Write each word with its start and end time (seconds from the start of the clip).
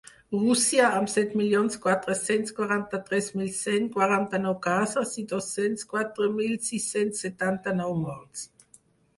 Rússia, 0.35 0.85
amb 0.99 1.09
set 1.15 1.33
milions 1.41 1.75
quatre-cents 1.83 2.55
quaranta-tres 2.59 3.27
mil 3.41 3.51
cent 3.57 3.85
quaranta-nou 3.97 4.55
casos 4.69 5.13
i 5.23 5.27
dos-cents 5.35 5.89
quatre 5.95 6.31
mil 6.41 6.59
sis-cents 6.71 7.25
setanta-nou 7.27 7.95
morts. 8.03 8.49